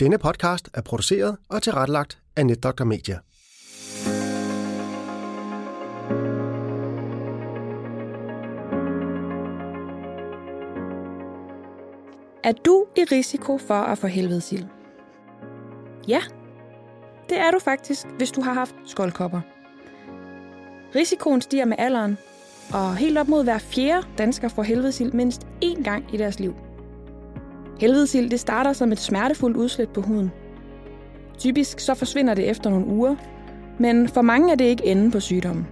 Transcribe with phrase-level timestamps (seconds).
[0.00, 3.18] Denne podcast er produceret og tilrettelagt af NetDoctor Media.
[12.44, 14.64] Er du i risiko for at få helvedesild?
[16.08, 16.20] Ja,
[17.28, 19.40] det er du faktisk, hvis du har haft skoldkopper.
[20.94, 22.18] Risikoen stiger med alderen,
[22.72, 26.67] og helt op mod hver fjerde dansker får helvedesild mindst én gang i deres liv.
[27.78, 30.32] Helvedesild det starter som et smertefuldt udslæt på huden.
[31.38, 33.16] Typisk så forsvinder det efter nogle uger,
[33.78, 35.66] men for mange er det ikke enden på sygdommen.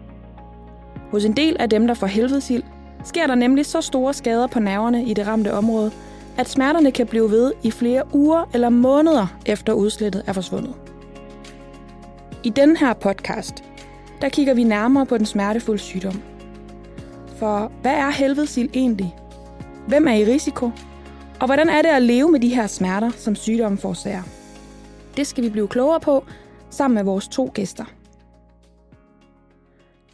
[1.10, 2.62] Hos en del af dem, der får helvedesild,
[3.04, 5.90] sker der nemlig så store skader på nerverne i det ramte område,
[6.38, 10.74] at smerterne kan blive ved i flere uger eller måneder efter udslættet er forsvundet.
[12.44, 13.64] I den her podcast,
[14.20, 16.22] der kigger vi nærmere på den smertefulde sygdom.
[17.36, 19.16] For hvad er helvedesild egentlig?
[19.86, 20.70] Hvem er i risiko?
[21.40, 24.22] Og hvordan er det at leve med de her smerter, som sygdommen forårsager?
[25.16, 26.24] Det skal vi blive klogere på
[26.70, 27.84] sammen med vores to gæster.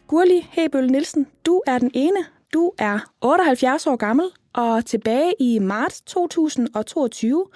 [0.06, 2.16] Gurli Hebøl Nielsen, du er den ene.
[2.54, 7.46] Du er 78 år gammel, og tilbage i marts 2022,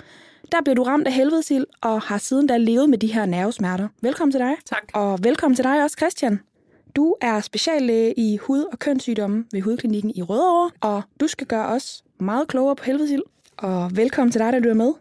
[0.53, 3.89] der blev du ramt af helvedesild og har siden da levet med de her nervesmerter.
[4.03, 4.55] Velkommen til dig.
[4.67, 4.83] Tak.
[4.95, 6.41] Og velkommen til dig også, Christian.
[6.97, 11.67] Du er speciallæge i hud- og kønssygdomme ved Hudklinikken i Rødovre, og du skal gøre
[11.67, 13.23] os meget klogere på helvedesild.
[13.59, 14.93] Og velkommen til dig, der lytter med.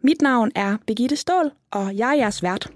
[0.00, 2.72] Mit navn er Begitte Stål, og jeg er jeres vært.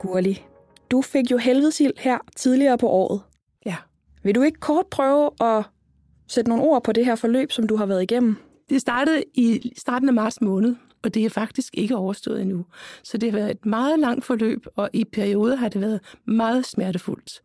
[0.00, 0.44] Gurli,
[0.90, 3.20] du fik jo helvedesild her tidligere på året.
[3.66, 3.76] Ja.
[4.22, 5.64] Vil du ikke kort prøve at
[6.28, 8.36] sætte nogle ord på det her forløb, som du har været igennem?
[8.68, 12.64] Det startede i starten af marts måned, og det er faktisk ikke overstået endnu.
[13.02, 16.66] Så det har været et meget langt forløb, og i perioder har det været meget
[16.66, 17.42] smertefuldt.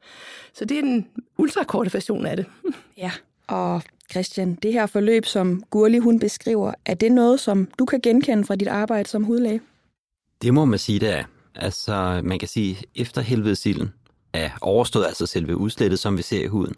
[0.53, 2.45] Så det er den ultrakorte version af det.
[2.97, 3.11] Ja.
[3.47, 8.01] Og Christian, det her forløb, som Gurli hun beskriver, er det noget, som du kan
[8.01, 9.61] genkende fra dit arbejde som hudlæge?
[10.41, 11.23] Det må man sige, det er.
[11.55, 13.93] Altså, man kan sige, efter helvedesilden
[14.33, 16.75] er overstået, altså selve udslættet, som vi ser i huden,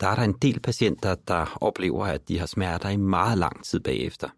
[0.00, 3.64] der er der en del patienter, der oplever, at de har smerter i meget lang
[3.64, 4.28] tid bagefter.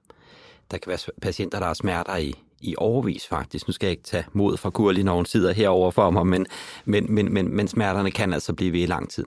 [0.70, 3.68] Der kan være patienter, der har smerter i, i overvis faktisk.
[3.68, 6.46] Nu skal jeg ikke tage mod fra Gurli, når hun sidder herovre for mig, men,
[6.84, 9.24] men, men, men, men smerterne kan altså blive ved i lang tid.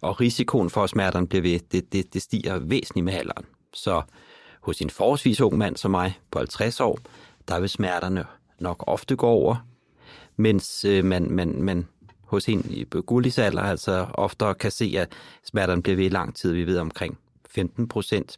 [0.00, 3.44] Og risikoen for, at smerterne bliver ved, det, det, det stiger væsentligt med alderen.
[3.72, 4.02] Så
[4.60, 6.98] hos en forholdsvis ung mand som mig på 50 år,
[7.48, 8.24] der vil smerterne
[8.58, 9.56] nok ofte gå over,
[10.36, 11.86] mens øh, man, man, man
[12.24, 15.12] hos en i Gurlis alder altså ofte kan se, at
[15.44, 16.52] smerterne bliver ved i lang tid.
[16.52, 17.18] Vi ved omkring
[17.50, 18.36] 15 procent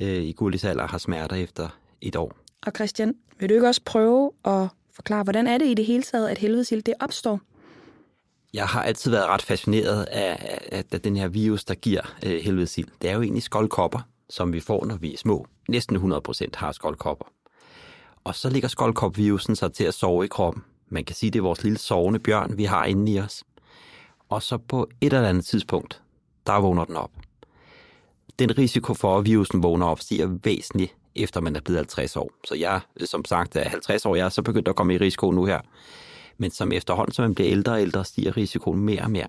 [0.00, 1.68] øh, i Gurlis alder har smerter efter
[2.00, 2.32] et år.
[2.66, 6.02] Og Christian, vil du ikke også prøve at forklare, hvordan er det i det hele
[6.02, 7.40] taget, at helvedesild det opstår?
[8.54, 12.40] Jeg har altid været ret fascineret af, af, af den her virus, der giver øh,
[12.40, 12.88] helvedesild.
[13.02, 15.46] Det er jo egentlig skoldkopper, som vi får, når vi er små.
[15.68, 17.26] Næsten 100 procent har skoldkopper.
[18.24, 20.64] Og så ligger skoldkopvirusen sig til at sove i kroppen.
[20.88, 23.44] Man kan sige, det er vores lille sovende bjørn, vi har inde i os.
[24.28, 26.02] Og så på et eller andet tidspunkt,
[26.46, 27.10] der vågner den op.
[28.38, 32.30] Den risiko for, at virusen vågner op, stiger væsentligt, efter man er blevet 50 år.
[32.48, 35.30] Så jeg, som sagt, er 50 år, jeg er så begyndt at komme i risiko
[35.30, 35.60] nu her.
[36.38, 39.26] Men som efterhånden, som man bliver ældre og ældre, stiger risikoen mere og mere.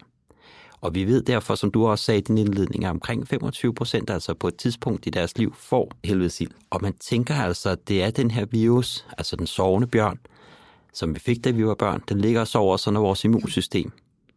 [0.81, 4.09] Og vi ved derfor, som du også sagde i din indledning, at omkring 25 procent
[4.09, 6.51] altså på et tidspunkt i deres liv får helvedesild.
[6.69, 10.19] Og man tænker altså, at det er den her virus, altså den sovende bjørn,
[10.94, 13.91] som vi fik, da vi var børn, den ligger og sover, så når vores immunsystem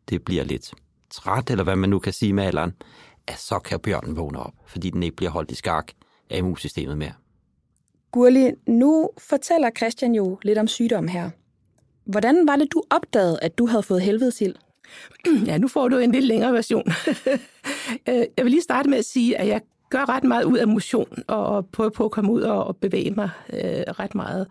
[0.09, 0.73] det bliver lidt
[1.11, 2.73] træt, eller hvad man nu kan sige med alderen,
[3.31, 5.93] at så kan bjørnen vågne op, fordi den ikke bliver holdt i skak
[6.31, 7.13] af immunsystemet mere.
[8.13, 11.31] Gurli, nu fortæller Christian jo lidt om sygdommen her.
[12.05, 14.55] Hvordan var det, du opdagede, at du havde fået helvedesild?
[15.47, 16.85] Ja, nu får du en lidt længere version.
[18.09, 19.61] Øh, jeg vil lige starte med at sige, at jeg
[19.91, 23.31] gør ret meget ud af motion, og prøver på at komme ud og bevæge mig
[23.53, 24.47] øh, ret meget.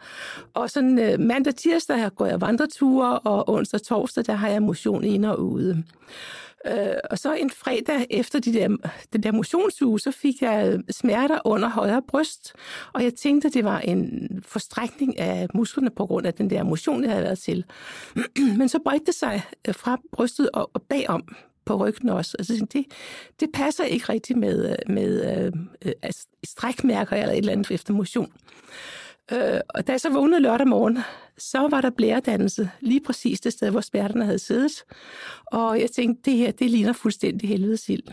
[0.53, 4.61] Og sådan øh, mandag, tirsdag her går jeg vandreture, og onsdag, torsdag, der har jeg
[4.61, 5.83] motion inde og ude.
[6.67, 8.77] Øh, og så en fredag efter de der,
[9.13, 12.53] den der motionsuge, så fik jeg øh, smerter under højre bryst,
[12.93, 16.63] og jeg tænkte, at det var en forstrækning af musklerne på grund af den der
[16.63, 17.65] motion, jeg havde været til.
[18.57, 21.35] Men så bredte det sig øh, fra brystet og, og bagom
[21.65, 22.35] på ryggen også.
[22.39, 22.85] Altså, det,
[23.39, 25.35] det passer ikke rigtigt med, øh, med
[25.85, 28.31] øh, altså, strækmærker eller et eller andet efter motion.
[29.31, 30.99] Øh, og da jeg så vågnede lørdag morgen,
[31.37, 34.83] så var der blæredannelse lige præcis det sted, hvor spærterne havde siddet.
[35.45, 38.03] Og jeg tænkte, det her, det ligner fuldstændig helvedesild.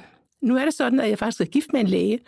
[0.42, 2.18] Nu er det sådan, at jeg faktisk er gift med en læge,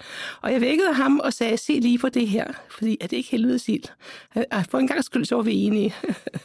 [0.43, 3.31] og jeg vækkede ham og sagde, se lige på det her, fordi er det ikke
[3.31, 3.85] helvedes ild?
[4.71, 5.95] For en gang skyld, så var vi enige.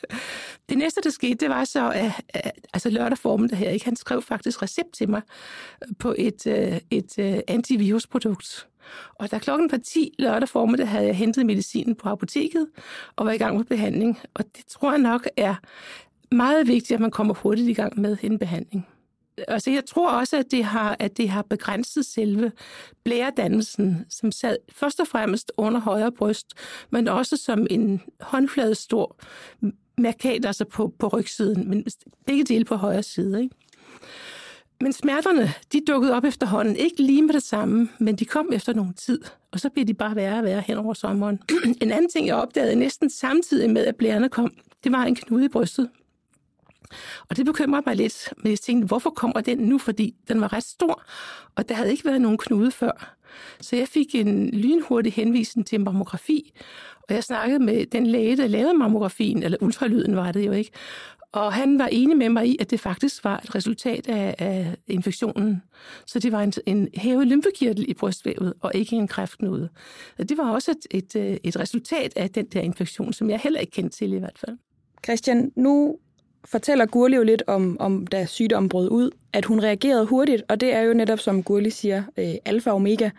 [0.70, 3.86] det næste, der skete, det var så, at, at altså lørdag formiddag her, ikke?
[3.86, 5.22] han skrev faktisk recept til mig
[6.00, 8.68] på et, øh, et, et antivirusprodukt.
[9.16, 12.68] Og da klokken var 10 lørdag formiddag, havde jeg hentet medicinen på apoteket
[13.16, 14.20] og var i gang med behandling.
[14.34, 15.56] Og det tror jeg nok er
[16.32, 18.88] meget vigtigt, at man kommer hurtigt i gang med en behandling.
[19.48, 22.52] Altså, jeg tror også, at det har, at det har begrænset selve
[23.04, 26.54] blæredannelsen, som sad først og fremmest under højre bryst,
[26.90, 29.18] men også som en håndflade stor
[29.98, 31.86] mærkat, altså på, på rygsiden, men
[32.26, 33.44] begge dele på højre side.
[33.44, 33.56] Ikke?
[34.82, 36.76] Men smerterne, de dukkede op efterhånden.
[36.76, 39.22] Ikke lige med det samme, men de kom efter nogen tid.
[39.52, 41.40] Og så blev de bare værre og værre hen over sommeren.
[41.82, 44.54] en anden ting, jeg opdagede næsten samtidig med, at blærerne kom,
[44.84, 45.90] det var en knude i brystet.
[47.30, 49.78] Og det bekymrede mig lidt, men jeg tænkte, hvorfor kommer den nu?
[49.78, 51.04] Fordi den var ret stor,
[51.56, 53.16] og der havde ikke været nogen knude før.
[53.62, 56.54] Så jeg fik en lynhurtig henvisning til mammografi,
[57.10, 60.72] og jeg snakkede med den læge, der lavede mammografien, eller ultralyden var det jo ikke.
[61.34, 64.76] Og han var enig med mig i, at det faktisk var et resultat af, af
[64.88, 65.64] infektionen.
[66.06, 69.70] Så det var en, en hævet lymfekirtel i brystvævet, og ikke en kræftknude.
[70.18, 73.72] Det var også et, et, et resultat af den der infektion, som jeg heller ikke
[73.72, 74.58] kendte til i hvert fald.
[75.06, 75.98] Christian, nu
[76.46, 80.62] fortæller Gurli jo lidt om, om da sygdommen brød ud, at hun reagerede hurtigt, og
[80.62, 83.10] det er jo netop, som Gurli siger, øh, alfa og omega.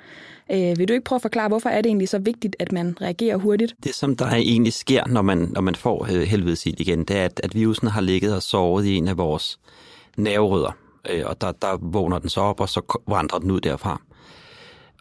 [0.52, 2.96] Øh, vil du ikke prøve at forklare, hvorfor er det egentlig så vigtigt, at man
[3.00, 3.74] reagerer hurtigt?
[3.84, 7.24] Det, som der egentlig sker, når man, når man får øh, helvedesild igen, det er,
[7.24, 9.58] at, at virusen har ligget og sovet i en af vores
[10.16, 10.76] nerverødder,
[11.10, 14.00] øh, og der, der vågner den så op, og så vandrer den ud derfra.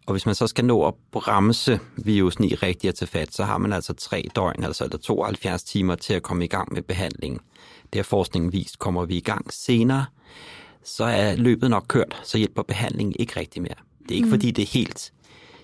[0.05, 3.43] Og hvis man så skal nå at bremse virusen i rigtigt at tage fat, så
[3.43, 6.81] har man altså tre døgn, altså eller 72 timer til at komme i gang med
[6.81, 7.39] behandlingen.
[7.93, 10.05] Det har forskningen vist, kommer vi i gang senere,
[10.83, 13.75] så er løbet nok kørt, så hjælper behandlingen ikke rigtig mere.
[14.03, 14.31] Det er ikke mm.
[14.31, 15.13] fordi, det er helt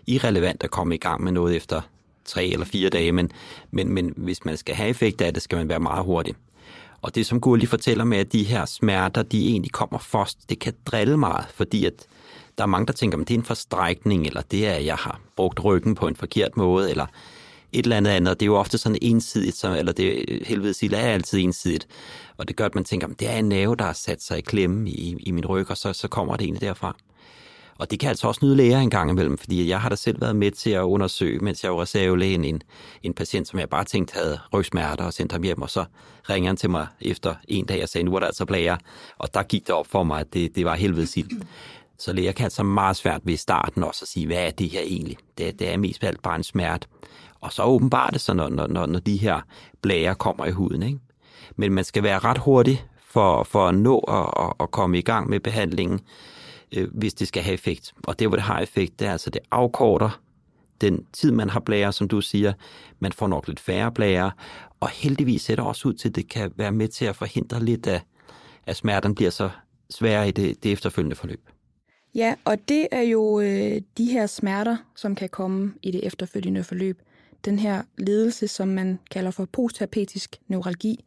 [0.08, 1.82] irrelevant at komme i gang med noget efter
[2.26, 3.32] tre eller fire dage, men,
[3.72, 6.36] men, men hvis man skal have effekt af det, skal man være meget hurtig.
[7.02, 10.60] Og det, som Gurli fortæller med, at de her smerter, de egentlig kommer først, det
[10.60, 11.94] kan drille meget, fordi at
[12.58, 14.96] der er mange, der tænker, at det er en forstrækning, eller det er, at jeg
[14.96, 17.06] har brugt ryggen på en forkert måde, eller
[17.74, 18.40] et eller andet andet.
[18.40, 21.88] Det er jo ofte sådan ensidigt, så, eller det helvede sige, er altid ensidigt.
[22.38, 24.38] Og det gør, at man tænker, at det er en nerve, der har sat sig
[24.38, 26.96] i klemme i, i min ryg, og så, så kommer det egentlig derfra.
[27.80, 30.22] Og det kan altså også nyde læger en gang imellem, fordi jeg har da selv
[30.22, 32.62] været med til at undersøge, mens jeg var reservelægen, en,
[33.04, 35.86] en patient, som jeg bare tænkte havde rygsmerter og sendte ham hjem, og så
[36.30, 38.78] ringer han til mig efter en dag og sagde, nu er der altså plager,
[39.18, 41.42] og der gik det op for mig, at det, det var helvedes ild.
[42.00, 44.82] Så læger kan altså meget svært ved starten også at sige, hvad er det her
[44.82, 45.18] egentlig?
[45.38, 46.88] Det, det er mest alt bare en smerte.
[47.42, 49.42] Og så åbenbart det så, når, når, når de her
[49.82, 50.84] blære kommer i huden.
[50.84, 51.00] Ikke?
[51.56, 55.30] Men man skal være ret hurtig for, for at nå at, at komme i gang
[55.30, 56.00] med behandlingen,
[56.72, 57.94] øh, hvis det skal have effekt.
[58.04, 60.20] Og det, hvor det har effekt, det er altså, det afkorter
[60.82, 62.54] den tid, man har blære, som du siger.
[63.00, 64.32] Man får nok lidt færre blære,
[64.80, 67.64] og heldigvis ser det også ud til, at det kan være med til at forhindre
[67.64, 68.02] lidt af,
[68.66, 69.50] at smerten bliver så
[69.90, 71.50] svær i det, det efterfølgende forløb.
[72.16, 76.64] Ja, og det er jo øh, de her smerter, som kan komme i det efterfølgende
[76.64, 77.02] forløb.
[77.46, 81.06] Den her ledelse, som man kalder for postherpetisk neuralgi.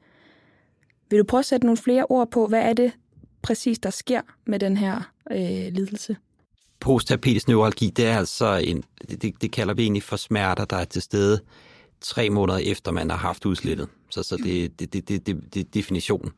[1.10, 2.92] Vil du prøve at sætte nogle flere ord på, hvad er det
[3.42, 6.16] præcis, der sker med den her øh, lidelse?
[6.80, 10.84] Postherpetisk neuralgi, det er altså en, det, det kalder vi egentlig for smerter, der er
[10.84, 11.40] til stede
[12.00, 13.88] tre måneder efter, man har haft udslettet.
[14.10, 16.32] Så, så det, det, det, det, det, det er definitionen.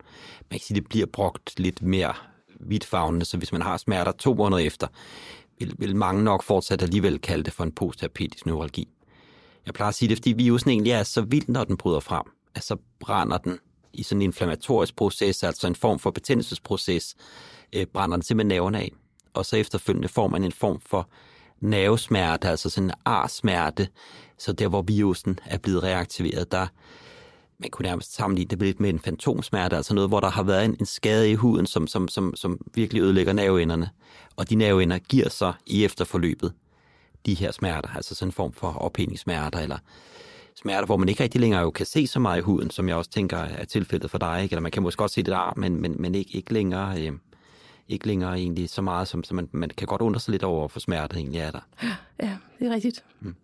[0.51, 2.15] Man kan sige, det bliver brugt lidt mere
[2.61, 4.87] vidtfagende, så hvis man har smerter to måneder efter,
[5.59, 8.89] vil, vil mange nok fortsat alligevel kalde det for en postherpetisk neuralgi.
[9.67, 12.23] Jeg plejer at sige det, fordi virusen egentlig er så vild, når den bryder frem,
[12.55, 13.59] Altså brænder den
[13.93, 17.15] i sådan en inflammatorisk proces, altså en form for betændelsesproces,
[17.73, 18.93] øh, brænder den simpelthen nerverne af.
[19.35, 21.09] Og så efterfølgende får man en form for
[21.61, 23.89] nervesmerte, altså sådan en arsmerte,
[24.39, 26.67] så der hvor virusen er blevet reaktiveret, der,
[27.59, 30.65] man kunne nærmest sammenligne det lidt med en fantomsmerte, altså noget, hvor der har været
[30.65, 33.91] en, en skade i huden, som, som, som, som virkelig ødelægger nerveenderne.
[34.37, 36.53] Og de nerveender giver sig i efterforløbet
[37.27, 39.79] de her smerter, altså sådan en form for ophængningssmerter, eller
[40.57, 42.97] smerter, hvor man ikke rigtig længere jo kan se så meget i huden, som jeg
[42.97, 44.53] også tænker er tilfældet for dig, ikke?
[44.53, 47.01] eller man kan måske godt se det der, men, men, men ikke, ikke længere...
[47.01, 47.13] Øh,
[47.89, 50.69] ikke længere egentlig så meget, som så man, man kan godt undre sig lidt over,
[50.69, 51.61] for smerte egentlig er der.
[52.23, 53.05] Ja, det er rigtigt.
[53.21, 53.35] Mm.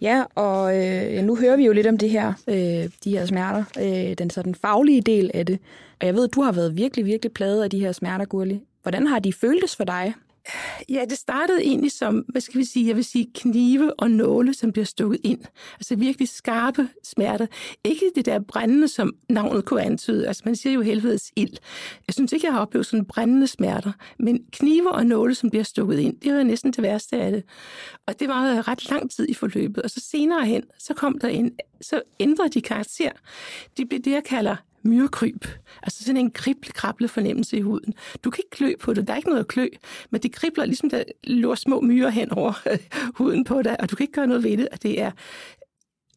[0.00, 3.64] Ja, og øh, nu hører vi jo lidt om det her, øh, de her smerter,
[3.78, 5.58] øh, den sådan faglige del af det.
[6.00, 8.60] Og jeg ved, at du har været virkelig, virkelig pladet af de her smerter, Gurli.
[8.82, 10.14] Hvordan har de føltes for dig?
[10.88, 14.54] Ja, det startede egentlig som, hvad skal vi sige, jeg vil sige knive og nåle,
[14.54, 15.40] som bliver stukket ind.
[15.74, 17.46] Altså virkelig skarpe smerter.
[17.84, 20.28] Ikke det der brændende, som navnet kunne antyde.
[20.28, 21.56] Altså man siger jo helvedes ild.
[22.06, 23.92] Jeg synes ikke, jeg har oplevet sådan brændende smerter.
[24.18, 27.44] Men knive og nåle, som bliver stukket ind, det var næsten det værste af det.
[28.06, 29.82] Og det var ret lang tid i forløbet.
[29.82, 33.10] Og så senere hen, så kom der en, så ændrede de karakter.
[33.76, 35.44] De blev det, jeg kalder myrkryb.
[35.82, 37.94] Altså sådan en krible fornemmelse i huden.
[38.24, 39.68] Du kan ikke klø på det, der er ikke noget at klø,
[40.10, 42.68] men det kribler ligesom der lå små myrer hen over
[43.18, 45.10] huden på dig, og du kan ikke gøre noget ved det, og det er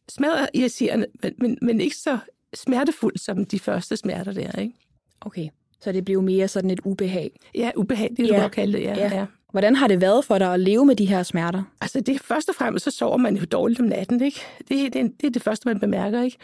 [0.08, 2.18] smadret irriterende, men, men, men ikke så
[2.54, 4.74] smertefuldt som de første smerter der, ikke?
[5.20, 5.48] Okay,
[5.80, 7.30] så det bliver mere sådan et ubehag.
[7.54, 8.36] Ja, ubehag, det er ja.
[8.36, 8.94] du godt kalde det, ja.
[8.94, 9.16] ja.
[9.16, 9.26] ja.
[9.50, 11.62] Hvordan har det været for dig at leve med de her smerter?
[11.80, 14.40] Altså, det først og fremmest, så sover man jo dårligt om natten, ikke?
[14.58, 16.36] Det, det, det er det første, man bemærker, ikke?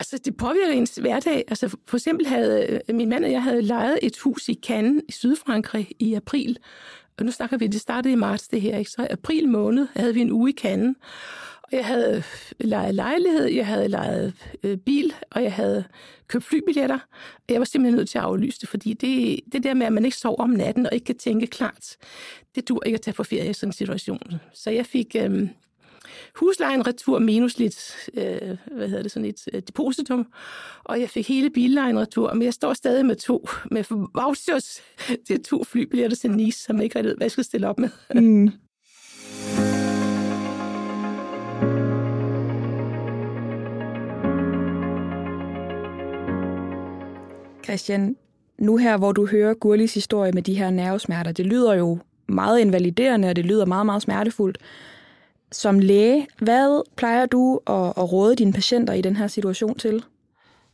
[0.00, 1.44] Altså, det påvirker ens hverdag.
[1.48, 5.02] Altså, for eksempel havde øh, min mand og jeg havde lejet et hus i Cannes
[5.08, 6.56] i Sydfrankrig i april.
[7.18, 8.90] Og nu snakker vi, det startede i marts, det her, ikke?
[8.90, 10.96] Så i april måned havde vi en uge i Cannes.
[11.72, 15.84] Jeg havde øh, lejet lejlighed, jeg havde lejet øh, bil, og jeg havde
[16.28, 16.98] købt flybilletter.
[17.48, 20.04] Jeg var simpelthen nødt til at aflyse det, fordi det, det der med, at man
[20.04, 21.96] ikke sover om natten og ikke kan tænke klart,
[22.54, 24.20] det dur ikke at tage på ferie i sådan en situation.
[24.54, 25.48] Så jeg fik øh,
[26.34, 30.26] huslejen retur minus lidt, øh, hvad hedder det, sådan et øh, depositum,
[30.84, 34.80] og jeg fik hele billejen retur, men jeg står stadig med to, med vouchers
[35.26, 37.88] til to flybilletter til Nice, som jeg ikke ved, hvad jeg skal stille op med.
[38.14, 38.52] Mm.
[47.72, 48.16] Christian,
[48.58, 52.60] nu her, hvor du hører Gurlis historie med de her nervesmerter, det lyder jo meget
[52.60, 54.58] invaliderende, og det lyder meget, meget smertefuldt.
[55.52, 60.04] Som læge, hvad plejer du at, at råde dine patienter i den her situation til?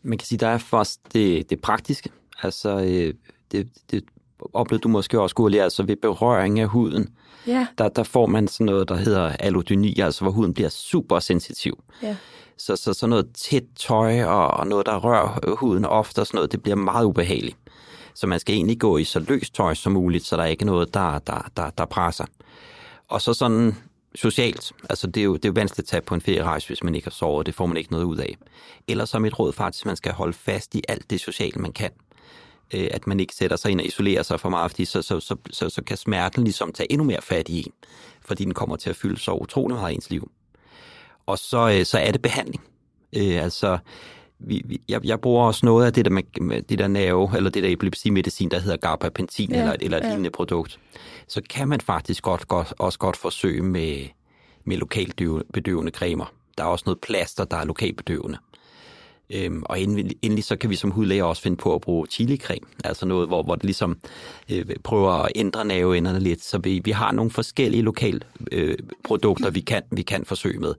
[0.02, 2.10] Man kan sige, der er først det, det praktiske.
[2.42, 3.14] Altså, øh,
[3.52, 4.04] det, det
[4.52, 7.08] oplevede du måske også, Gurli, altså ved berøring af huden.
[7.46, 7.66] Ja.
[7.78, 11.82] Der, der får man sådan noget, der hedder allodyni, altså hvor huden bliver super sensitiv.
[12.02, 12.16] Ja.
[12.58, 16.36] Så, så sådan noget tæt tøj og, og noget, der rører huden ofte og sådan
[16.36, 17.56] noget, det bliver meget ubehageligt.
[18.14, 20.64] Så man skal egentlig gå i så løst tøj som muligt, så der er ikke
[20.64, 22.24] noget, der, der, der, der presser.
[23.08, 23.74] Og så sådan
[24.14, 26.82] socialt, altså det er, jo, det er jo vanskeligt at tage på en ferierejse, hvis
[26.84, 28.36] man ikke har sovet, det får man ikke noget ud af.
[28.88, 31.90] Eller som et råd faktisk, man skal holde fast i alt det sociale, man kan.
[32.74, 35.20] Øh, at man ikke sætter sig ind og isolerer sig for meget, fordi så, så,
[35.20, 37.72] så, så, så kan smerten ligesom tage endnu mere fat i en,
[38.20, 40.30] fordi den kommer til at fylde så utrolig meget i ens liv.
[41.28, 42.62] Og så, øh, så er det behandling.
[43.16, 43.78] Øh, altså,
[44.38, 47.50] vi, vi, jeg, jeg bruger også noget af det der, med, det der nerve, eller
[47.50, 50.08] det der epilepsimedicin, der hedder gabapentin, ja, eller, eller et ja.
[50.08, 50.78] lignende produkt.
[51.28, 54.06] Så kan man faktisk godt, godt, også godt forsøge med,
[54.64, 56.32] med lokalt bedøvende cremer.
[56.58, 58.38] Der er også noget plaster, der er lokalbedøvende.
[59.30, 62.66] Øhm, og endelig, endelig så kan vi som hudlæger også finde på at bruge chilicreme,
[62.84, 63.98] altså noget, hvor, hvor det ligesom
[64.52, 66.44] øh, prøver at ændre nerveenderne lidt.
[66.44, 68.20] Så vi, vi har nogle forskellige lokale
[68.52, 70.74] øh, produkter, vi kan, vi kan forsøge med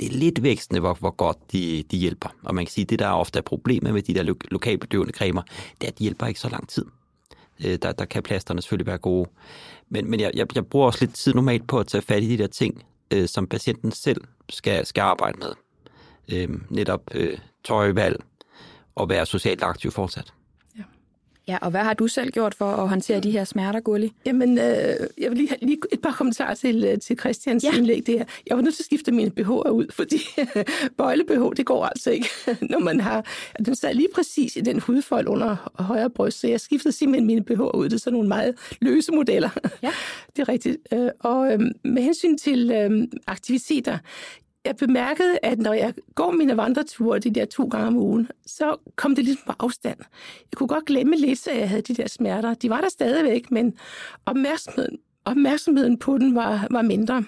[0.00, 2.28] det er lidt vækstende, hvor, hvor godt de, de hjælper.
[2.42, 5.12] Og man kan sige, at det, der ofte er problemet med de der lo- lokalbedøvende
[5.12, 5.42] cremer,
[5.80, 6.84] det er, at de hjælper ikke så lang tid.
[7.64, 9.30] Øh, der, der kan plasterne selvfølgelig være gode.
[9.88, 12.28] Men, men jeg, jeg, jeg bruger også lidt tid normalt på at tage fat i
[12.28, 15.52] de der ting, øh, som patienten selv skal, skal arbejde med.
[16.32, 18.20] Øh, netop øh, tøjvalg
[18.94, 20.32] og være socialt aktiv fortsat.
[21.48, 24.12] Ja, og hvad har du selv gjort for at håndtere de her smerter, Gulli?
[24.26, 24.64] Jamen, øh,
[25.18, 27.76] jeg vil lige have lige et par kommentarer til, øh, til Christians ja.
[27.76, 28.06] indlæg.
[28.06, 28.24] Det her.
[28.46, 30.16] Jeg var nødt til at skifte mine BH'er ud, fordi
[30.98, 32.28] bøjle-BH, det går altså ikke,
[32.70, 33.24] når man har...
[33.66, 37.44] Den sad lige præcis i den hudfold under højre bryst, så jeg skiftede simpelthen mine
[37.50, 37.84] BH'er ud.
[37.84, 39.50] Det er sådan nogle meget løse modeller.
[39.82, 39.90] Ja.
[40.36, 40.76] det er rigtigt.
[40.92, 43.98] Øh, og øh, med hensyn til aktiviteter,
[44.68, 48.76] jeg bemærkede, at når jeg går mine vandreture de der to gange om ugen, så
[48.96, 49.98] kom det ligesom på afstand.
[50.52, 52.54] Jeg kunne godt glemme lidt, at jeg havde de der smerter.
[52.54, 53.74] De var der stadigvæk, men
[54.26, 57.24] opmærksomheden, opmærksomheden på den var, var mindre.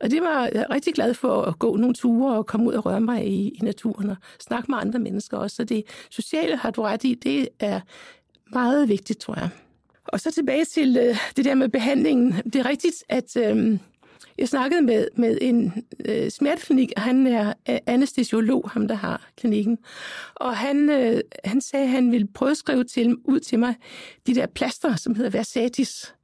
[0.00, 2.86] Og det var jeg rigtig glad for at gå nogle ture og komme ud og
[2.86, 5.56] røre mig i, i naturen og snakke med andre mennesker også.
[5.56, 7.80] Så det sociale har du ret i, det er
[8.52, 9.48] meget vigtigt, tror jeg.
[10.04, 12.32] Og så tilbage til øh, det der med behandlingen.
[12.32, 13.36] Det er rigtigt, at...
[13.36, 13.78] Øh,
[14.38, 19.28] jeg snakkede med, med en øh, smerteklinik, og han er øh, anestesiolog, ham der har
[19.36, 19.78] klinikken.
[20.34, 23.74] Og han, øh, han sagde, at han ville prøve at skrive til, ud til mig
[24.26, 26.14] de der plaster, som hedder Versatis.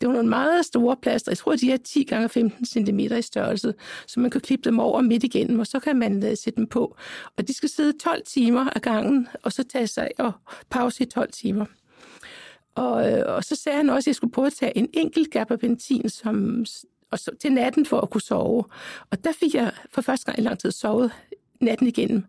[0.00, 1.32] Det var nogle meget store plaster.
[1.32, 3.74] Jeg tror, de er 10 gange 15 cm i størrelse,
[4.06, 6.66] så man kan klippe dem over midt igennem, og så kan man uh, sætte dem
[6.66, 6.96] på.
[7.36, 10.32] Og de skal sidde 12 timer ad gangen, og så tage sig og
[10.70, 11.64] pause i 12 timer.
[12.74, 15.30] Og, øh, og så sagde han også, at jeg skulle prøve at tage en enkelt
[15.30, 16.64] gabapentin, som
[17.14, 18.64] og så, til natten for at kunne sove.
[19.10, 21.12] Og der fik jeg for første gang i lang tid sovet
[21.60, 22.24] natten igennem.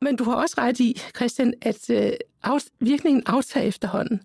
[0.00, 4.20] Men du har også ret i, Christian, at øh, af, virkningen aftager efterhånden.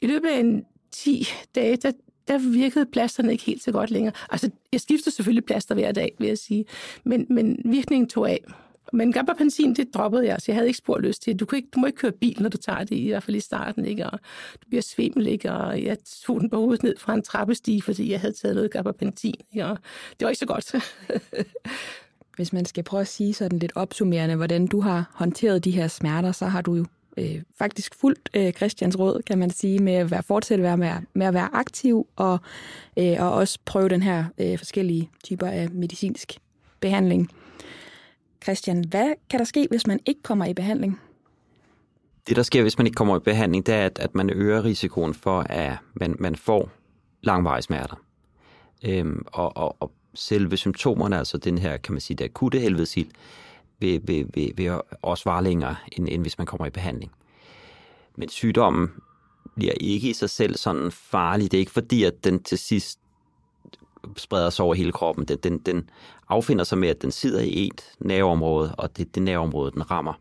[0.00, 1.92] I løbet af en 10 dage, der,
[2.28, 4.14] der virkede plasterne ikke helt så godt længere.
[4.30, 6.64] Altså, jeg skifter selvfølgelig plaster hver dag, vil jeg sige,
[7.04, 8.44] men, men virkningen tog af.
[8.92, 11.36] Men gabapentin, det droppede jeg, så jeg havde ikke spor lyst til.
[11.36, 13.36] Du, kan ikke, du må ikke køre bil, når du tager det, i hvert fald
[13.36, 14.06] i starten, ikke?
[14.06, 14.18] Og
[14.62, 15.52] du bliver svimmel, ikke?
[15.52, 15.96] Og jeg
[16.26, 19.66] tog den på hovedet ned fra en trappestige, fordi jeg havde taget noget gabapentin, ikke?
[19.66, 19.78] Og
[20.10, 20.74] det var ikke så godt.
[22.36, 25.88] Hvis man skal prøve at sige sådan lidt opsummerende, hvordan du har håndteret de her
[25.88, 26.84] smerter, så har du jo
[27.16, 30.92] øh, faktisk fuldt øh, Christians råd, kan man sige, med at være, fortsætte være med,
[31.14, 32.38] med at være aktiv og,
[32.96, 36.38] øh, og også prøve den her øh, forskellige typer af medicinsk
[36.80, 37.30] behandling.
[38.42, 41.00] Christian, hvad kan der ske, hvis man ikke kommer i behandling?
[42.28, 44.64] Det, der sker, hvis man ikke kommer i behandling, det er, at, at man øger
[44.64, 46.70] risikoen for, at man, man får
[47.22, 47.96] langvarige smerter.
[48.84, 53.10] Øhm, og, og, og selve symptomerne, altså den her, kan man sige, det akutte helvedesild,
[53.78, 57.12] vil, vil, vil, vil også vare længere, end, end hvis man kommer i behandling.
[58.16, 58.88] Men sygdommen
[59.56, 61.50] bliver ikke i sig selv sådan farlig.
[61.50, 62.99] Det er ikke fordi, at den til sidst
[64.16, 65.24] spreder sig over hele kroppen.
[65.24, 65.90] Den, den, den
[66.28, 70.12] affinder sig med, at den sidder i et nerveområde, og det det nerveområde, den rammer.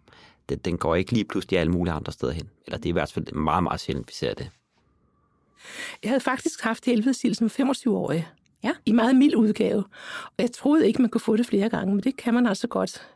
[0.49, 2.49] Den, den går ikke lige pludselig alle mulige andre steder hen.
[2.65, 4.49] Eller det er i hvert fald meget, meget sjældent, vi ser det.
[6.03, 8.27] Jeg havde faktisk haft helvedesild som 25-årig.
[8.63, 8.71] Ja.
[8.85, 9.83] I meget mild udgave.
[10.25, 12.67] Og jeg troede ikke, man kunne få det flere gange, men det kan man altså
[12.67, 13.07] godt.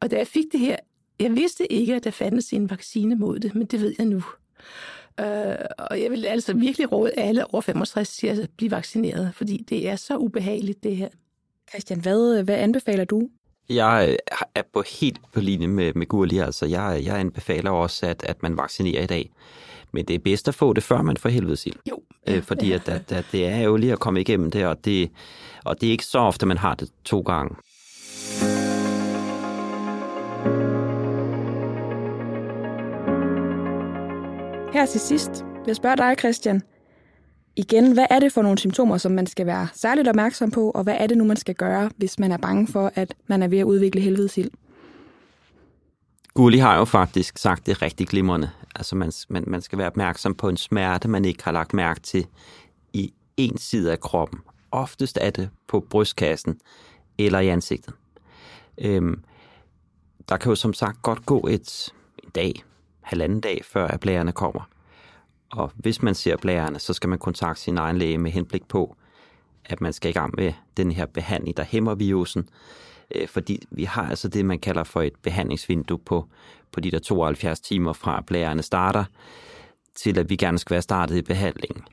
[0.00, 0.76] Og da jeg fik det her,
[1.20, 4.22] jeg vidste ikke, at der fandtes en vaccine mod det, men det ved jeg nu.
[5.20, 9.64] Øh, og jeg vil altså virkelig råde alle over 65 til at blive vaccineret, fordi
[9.68, 11.08] det er så ubehageligt, det her.
[11.70, 13.28] Christian, hvad, hvad anbefaler du?
[13.68, 16.38] Jeg øh, er på helt på linje med, med Gurli.
[16.38, 19.30] Altså, jeg, jeg anbefaler også, at, at man vaccinerer i dag.
[19.92, 21.76] Men det er bedst at få det, før man får helvedesild.
[21.90, 22.02] Jo.
[22.28, 25.10] Øh, fordi at, at, at det er jo lige at komme igennem det, og det,
[25.64, 27.56] og det er ikke så ofte, man har det to gange.
[34.74, 36.62] Her til sidst vil jeg spørge dig, Christian.
[37.56, 40.82] Igen, hvad er det for nogle symptomer, som man skal være særligt opmærksom på, og
[40.82, 43.48] hvad er det nu, man skal gøre, hvis man er bange for, at man er
[43.48, 44.50] ved at udvikle helvedesild?
[46.34, 48.50] Gulli har jo faktisk sagt det rigtig glimrende.
[48.76, 52.00] Altså man, man, man skal være opmærksom på en smerte, man ikke har lagt mærke
[52.00, 52.26] til
[52.92, 54.40] i en side af kroppen.
[54.70, 56.60] Oftest er det på brystkassen
[57.18, 57.94] eller i ansigtet.
[58.78, 59.22] Øhm,
[60.28, 61.92] der kan jo som sagt godt gå et
[62.24, 62.64] en dag,
[63.04, 64.68] halvanden dag, før at blærerne kommer.
[65.50, 68.96] Og hvis man ser blærerne, så skal man kontakte sin egen læge med henblik på,
[69.64, 72.48] at man skal i gang med den her behandling, der hæmmer virusen.
[73.14, 76.28] Øh, fordi vi har altså det, man kalder for et behandlingsvindue på,
[76.72, 79.04] på de der 72 timer fra blærerne starter,
[79.94, 81.84] til at vi gerne skal være startet i behandlingen,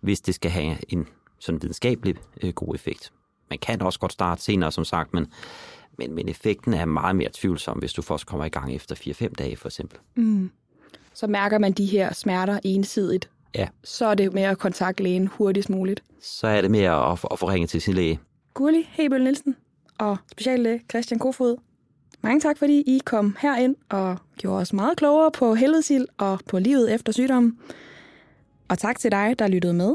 [0.00, 3.12] hvis det skal have en sådan videnskabelig øh, god effekt.
[3.50, 5.26] Man kan også godt starte senere, som sagt, men,
[5.98, 9.28] men, men effekten er meget mere tvivlsom, hvis du først kommer i gang efter 4-5
[9.28, 9.98] dage, for eksempel.
[10.14, 10.50] Mm.
[11.14, 13.30] Så mærker man de her smerter ensidigt.
[13.54, 13.68] Ja.
[13.84, 16.02] Så er det med at kontakte lægen hurtigst muligt.
[16.20, 18.20] Så er det med at, at, at få ringet til sin læge.
[18.54, 19.56] Gurli Hebel Nielsen
[19.98, 21.56] og speciallæge Christian Kofod.
[22.22, 26.58] Mange tak, fordi I kom herind og gjorde os meget klogere på helvedesild og på
[26.58, 27.58] livet efter sygdommen.
[28.68, 29.94] Og tak til dig, der lyttede med.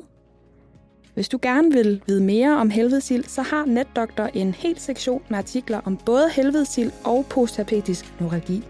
[1.19, 5.38] Hvis du gerne vil vide mere om helvedesild, så har NetDoktor en hel sektion med
[5.38, 8.63] artikler om både helvedesild og postherpetisk neuralgi.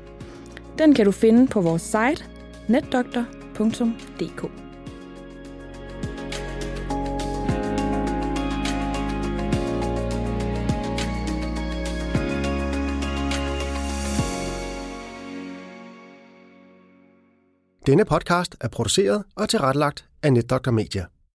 [0.77, 2.25] Den kan du finde på vores site
[2.67, 4.51] netdoktor.dk.
[17.85, 21.05] Denne podcast er produceret og tilrettelagt af NetDoktor Media.